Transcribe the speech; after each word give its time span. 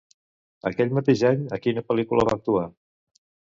Aquell 0.69 0.95
mateix 0.99 1.21
any, 1.29 1.45
a 1.59 1.61
quina 1.67 1.85
pel·lícula 1.91 2.27
va 2.31 2.37
actuar? 2.41 2.67